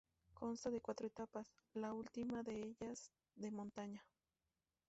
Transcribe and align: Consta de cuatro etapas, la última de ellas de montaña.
Consta 0.33 0.71
de 0.71 0.81
cuatro 0.81 1.05
etapas, 1.05 1.53
la 1.75 1.93
última 1.93 2.41
de 2.41 2.73
ellas 2.79 3.11
de 3.35 3.51
montaña. 3.51 4.03